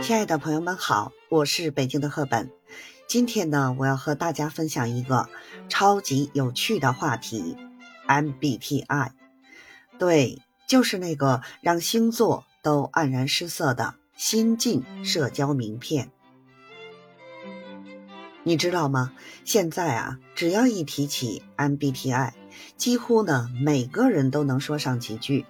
[0.00, 2.50] 亲爱的朋友们好，我是北京的赫本。
[3.06, 5.28] 今天呢，我要和大家分享一个
[5.68, 7.56] 超级有趣的话题
[8.06, 9.10] ：MBTI。
[9.98, 16.10] 对，就是那个让星座都黯然失色的新晋社交名片。
[18.44, 19.12] 你知道吗？
[19.44, 22.32] 现在啊，只要一提起 MBTI，
[22.76, 25.44] 几乎呢每个人都能说上几句。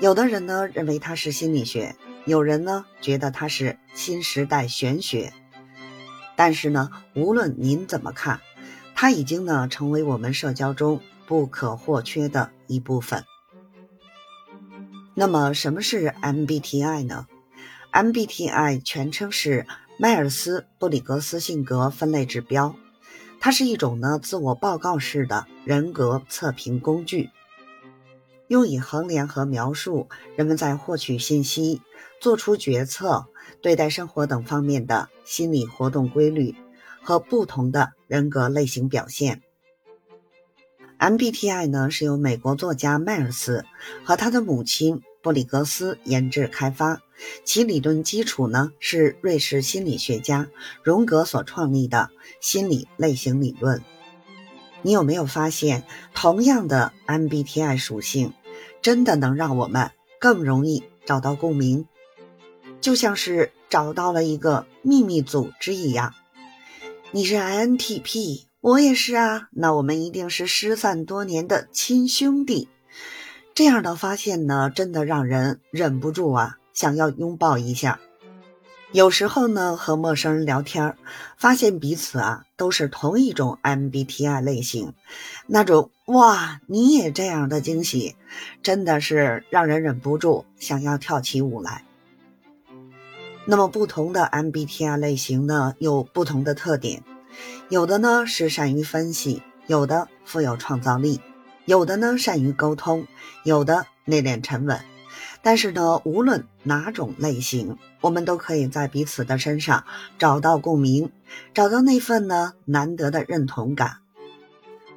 [0.00, 1.96] 有的人呢认为它是心理学。
[2.30, 5.32] 有人呢觉得它是新时代玄学，
[6.36, 8.40] 但是呢，无论您怎么看，
[8.94, 13.24] 它已经呢成为我们社交中不可或缺的一部分。
[15.14, 17.26] 那么，什么是 MBTI 呢
[17.92, 19.66] ？MBTI 全称是
[19.98, 22.76] 迈尔斯布里格斯性格分类指标，
[23.40, 27.30] 它是一种呢自我报告式的人格测评工具。
[28.50, 31.80] 用以衡量和描述人们在获取信息、
[32.20, 33.26] 做出决策、
[33.62, 36.56] 对待生活等方面的心理活动规律
[37.00, 39.42] 和不同的人格类型表现。
[40.98, 43.64] MBTI 呢是由美国作家迈尔斯
[44.04, 47.00] 和他的母亲布里格斯研制开发，
[47.44, 50.48] 其理论基础呢是瑞士心理学家
[50.82, 53.80] 荣格所创立的心理类型理论。
[54.82, 58.34] 你有没有发现，同样的 MBTI 属性？
[58.82, 61.86] 真的能让我们更容易找到共鸣，
[62.80, 66.14] 就像是找到了一个秘密组织一样。
[67.10, 72.68] 你是 INTP，我也是啊，那我们一定是失散多年的亲兄弟。
[73.54, 78.00] 这样的发现呢，真的让人忍不住啊，想要拥抱一下。
[78.92, 80.96] 有时候呢，和陌生人聊天，
[81.36, 84.94] 发现彼此啊都是同一种 MBTI 类型，
[85.46, 88.16] 那种哇你也这样的惊喜，
[88.64, 91.84] 真的是让人忍不住想要跳起舞来。
[93.44, 97.04] 那么不同的 MBTI 类型呢，有不同的特点，
[97.68, 101.20] 有的呢是善于分析，有的富有创造力，
[101.64, 103.06] 有的呢善于沟通，
[103.44, 104.80] 有的内敛沉稳。
[105.42, 109.84] 但是呢，无论哪种类型，我们都可以在彼此的身上
[110.18, 111.10] 找到共鸣，
[111.54, 113.98] 找到那份呢难得的认同感。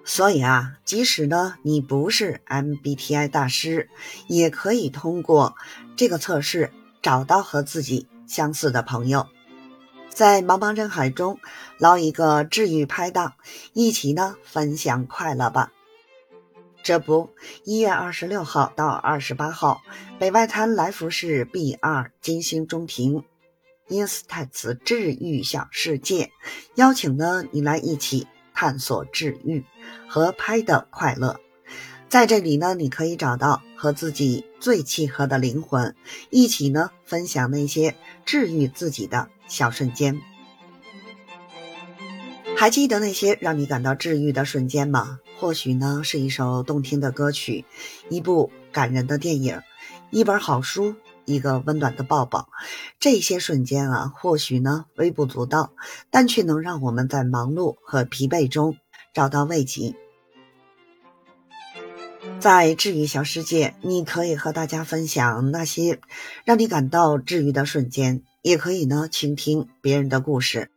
[0.06, 3.90] 所以啊，即使呢你不是 MBTI 大师，
[4.28, 5.56] 也可以通过
[5.96, 6.72] 这个测试
[7.02, 9.28] 找到和自己相似的朋友，
[10.10, 11.40] 在茫茫人海中
[11.78, 13.36] 捞一个治愈拍档，
[13.72, 15.72] 一起呢分享快乐吧。
[16.84, 17.30] 这不，
[17.64, 19.82] 一月二十六号到二十八号，
[20.20, 23.24] 北外滩来福士 B 二金星中庭
[23.88, 26.30] ，Insights 治愈小世界，
[26.76, 29.64] 邀请呢你来一起探索治愈
[30.10, 31.40] 和拍的快乐。
[32.10, 35.96] 在这里呢，你可以找到和自己最契合的灵魂，
[36.30, 37.96] 一起呢分享那些
[38.26, 40.22] 治愈自己的小瞬间。
[42.58, 45.22] 还记得那些让你感到治愈的瞬间吗？
[45.44, 47.66] 或许呢，是一首动听的歌曲，
[48.08, 49.62] 一部感人的电影，
[50.10, 50.96] 一本好书，
[51.26, 52.48] 一个温暖的抱抱。
[52.98, 55.74] 这些瞬间啊，或许呢微不足道，
[56.10, 58.78] 但却能让我们在忙碌和疲惫中
[59.14, 59.96] 找到慰藉。
[62.40, 66.00] 在治愈小世界，你可以和大家分享那些
[66.46, 70.72] 让你感到治愈的瞬间，也可以呢倾听别人的故事。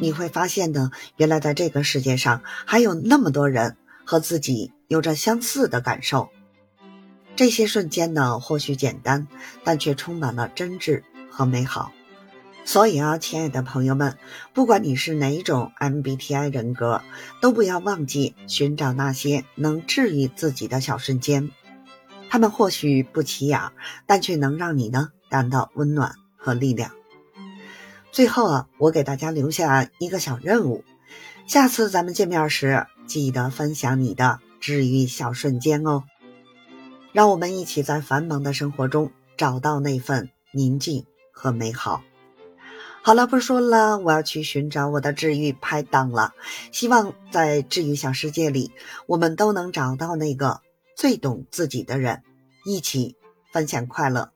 [0.00, 6.28] 你会发现呢，原来在这个世界上还有那么多人和自己有着相似的感受。
[7.34, 9.26] 这些瞬间呢，或许简单，
[9.64, 11.92] 但却充满了真挚和美好。
[12.64, 14.18] 所以啊，亲爱的朋友们，
[14.52, 17.02] 不管你是哪一种 MBTI 人格，
[17.40, 21.50] 都不要忘记寻找那些能治愈自己的小瞬间。
[22.28, 23.60] 他们或许不起眼，
[24.06, 26.90] 但却能让你呢感到温暖和力量。
[28.16, 30.84] 最后啊，我给大家留下一个小任务，
[31.46, 36.02] 下次咱们见面时记得分享你的治愈小瞬间哦。
[37.12, 42.00] 让我们一起在繁忙的生活中找到那份宁静和美好。
[43.02, 46.32] 好了，不说了，我要去寻找我的治愈拍档了。
[46.72, 48.72] 希望在治愈小世界里，
[49.06, 50.62] 我们都能找到那个
[50.96, 52.22] 最懂自己的人，
[52.64, 53.14] 一起
[53.52, 54.30] 分享快乐。